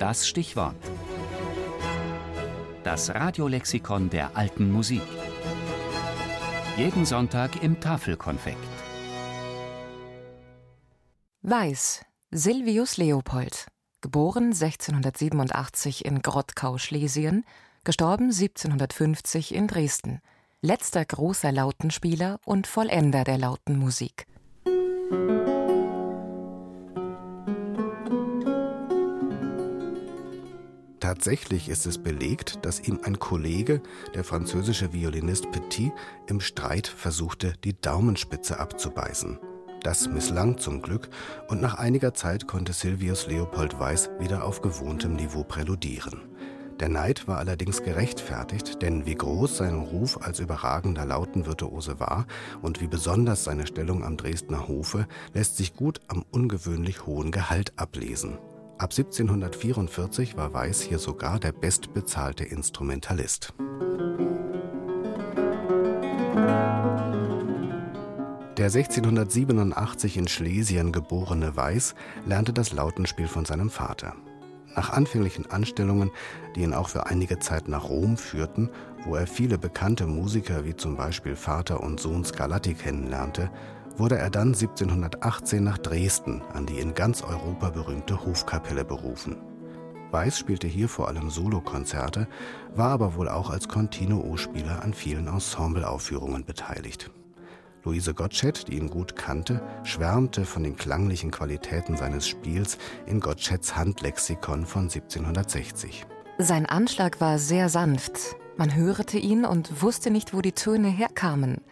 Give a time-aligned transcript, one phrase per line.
[0.00, 0.76] das Stichwort.
[2.84, 5.02] Das Radiolexikon der alten Musik.
[6.78, 8.56] Jeden Sonntag im Tafelkonfekt.
[11.42, 13.66] Weiß, Silvius Leopold,
[14.00, 17.44] geboren 1687 in Grottkau, Schlesien,
[17.84, 20.22] gestorben 1750 in Dresden,
[20.62, 24.26] letzter großer Lautenspieler und Vollender der Lautenmusik.
[31.20, 33.82] Tatsächlich ist es belegt, dass ihm ein Kollege,
[34.14, 35.92] der französische Violinist Petit,
[36.26, 39.38] im Streit versuchte, die Daumenspitze abzubeißen.
[39.82, 41.10] Das misslang zum Glück
[41.48, 46.22] und nach einiger Zeit konnte Silvius Leopold Weiß wieder auf gewohntem Niveau präludieren.
[46.80, 52.26] Der Neid war allerdings gerechtfertigt, denn wie groß sein Ruf als überragender Lautenvirtuose war
[52.62, 57.74] und wie besonders seine Stellung am Dresdner Hofe, lässt sich gut am ungewöhnlich hohen Gehalt
[57.76, 58.38] ablesen.
[58.80, 63.52] Ab 1744 war Weiß hier sogar der bestbezahlte Instrumentalist.
[68.56, 74.14] Der 1687 in Schlesien geborene Weiß lernte das Lautenspiel von seinem Vater.
[74.74, 76.10] Nach anfänglichen Anstellungen,
[76.56, 78.70] die ihn auch für einige Zeit nach Rom führten,
[79.04, 83.50] wo er viele bekannte Musiker wie zum Beispiel Vater und Sohn Scarlatti kennenlernte,
[83.96, 89.36] wurde er dann 1718 nach Dresden an die in ganz Europa berühmte Hofkapelle berufen.
[90.10, 92.26] Weiß spielte hier vor allem Solokonzerte,
[92.74, 97.10] war aber wohl auch als Continuo-Spieler an vielen Ensembleaufführungen beteiligt.
[97.84, 103.76] Luise Gottsched, die ihn gut kannte, schwärmte von den klanglichen Qualitäten seines Spiels in Gottscheds
[103.76, 106.06] Handlexikon von 1760.
[106.38, 108.36] Sein Anschlag war sehr sanft.
[108.56, 111.62] Man hörte ihn und wusste nicht, wo die Töne herkamen.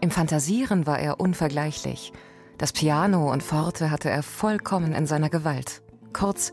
[0.00, 2.12] Im Fantasieren war er unvergleichlich.
[2.56, 5.82] Das Piano und Forte hatte er vollkommen in seiner Gewalt.
[6.12, 6.52] Kurz,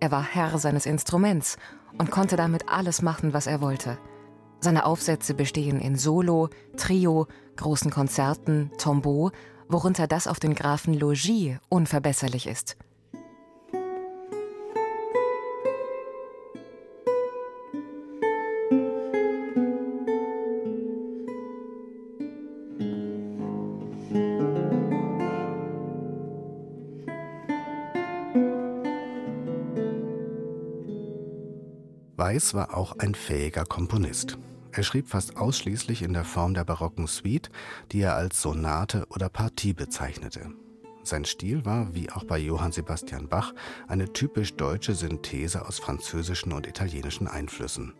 [0.00, 1.56] er war Herr seines Instruments
[1.98, 3.98] und konnte damit alles machen, was er wollte.
[4.60, 9.30] Seine Aufsätze bestehen in Solo, Trio, großen Konzerten, Tombeau,
[9.68, 12.76] worunter das auf den Grafen Logis unverbesserlich ist.
[32.22, 34.38] Weiß war auch ein fähiger Komponist.
[34.70, 37.50] Er schrieb fast ausschließlich in der Form der barocken Suite,
[37.90, 40.52] die er als Sonate oder Partie bezeichnete.
[41.02, 43.54] Sein Stil war, wie auch bei Johann Sebastian Bach,
[43.88, 47.92] eine typisch deutsche Synthese aus französischen und italienischen Einflüssen.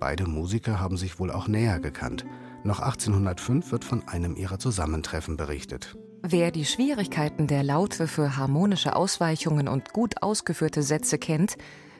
[0.00, 2.26] Beide Musiker haben sich wohl auch näher gekannt.
[2.64, 5.96] Noch 1805 wird von einem ihrer Zusammentreffen berichtet.
[6.22, 11.56] Wer die Schwierigkeiten der Laute für harmonische Ausweichungen und gut ausgeführte Sätze kennt,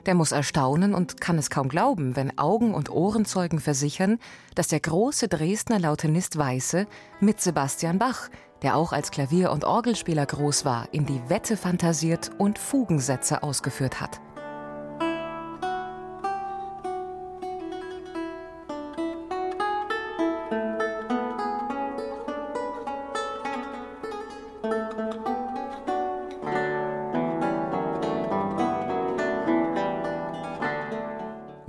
[0.06, 4.19] der muss erstaunen und kann es kaum glauben, wenn Augen- und Ohrenzeugen versichern,
[4.55, 6.87] dass der große Dresdner Lautenist Weiße
[7.21, 8.28] mit Sebastian Bach,
[8.62, 14.00] der auch als Klavier- und Orgelspieler groß war, in die Wette fantasiert und Fugensätze ausgeführt
[14.00, 14.21] hat.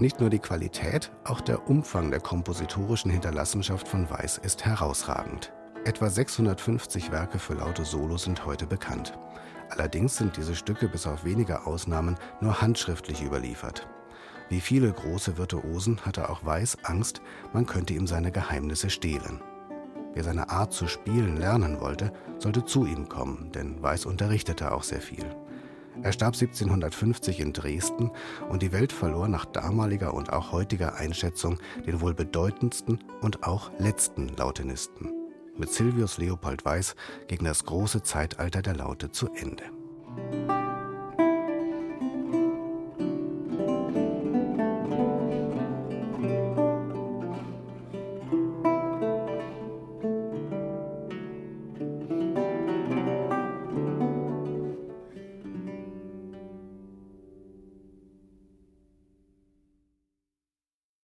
[0.01, 5.53] Nicht nur die Qualität, auch der Umfang der kompositorischen Hinterlassenschaft von Weiß ist herausragend.
[5.85, 9.15] Etwa 650 Werke für laute Solo sind heute bekannt.
[9.69, 13.87] Allerdings sind diese Stücke bis auf wenige Ausnahmen nur handschriftlich überliefert.
[14.49, 17.21] Wie viele große Virtuosen hatte auch Weiß Angst,
[17.53, 19.39] man könnte ihm seine Geheimnisse stehlen.
[20.15, 24.81] Wer seine Art zu spielen lernen wollte, sollte zu ihm kommen, denn Weiß unterrichtete auch
[24.81, 25.27] sehr viel.
[26.03, 28.11] Er starb 1750 in Dresden
[28.49, 33.71] und die Welt verlor nach damaliger und auch heutiger Einschätzung den wohl bedeutendsten und auch
[33.77, 35.11] letzten Lautenisten.
[35.57, 36.95] Mit Silvius Leopold Weiß
[37.27, 39.63] ging das große Zeitalter der Laute zu Ende.